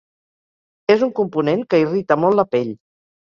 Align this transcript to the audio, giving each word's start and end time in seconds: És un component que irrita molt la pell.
És 0.93 1.03
un 1.07 1.11
component 1.19 1.63
que 1.73 1.81
irrita 1.83 2.19
molt 2.23 2.39
la 2.41 2.47
pell. 2.55 2.73